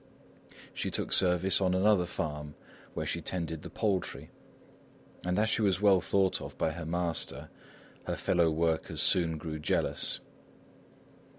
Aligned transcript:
She 0.73 0.89
took 0.89 1.13
service 1.13 1.61
on 1.61 1.75
another 1.75 2.07
farm 2.07 2.55
where 2.95 3.05
she 3.05 3.21
tended 3.21 3.61
the 3.61 3.69
poultry; 3.69 4.31
and 5.23 5.37
as 5.37 5.47
she 5.47 5.61
was 5.61 5.79
well 5.79 6.01
thought 6.01 6.41
of 6.41 6.57
by 6.57 6.71
her 6.71 6.87
master, 6.87 7.49
her 8.05 8.15
fellow 8.15 8.49
workers 8.49 8.99
soon 9.03 9.37
grew 9.37 9.59
jealous. 9.59 10.19